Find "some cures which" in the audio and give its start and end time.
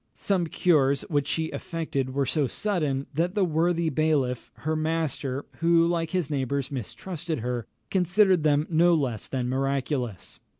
0.15-1.27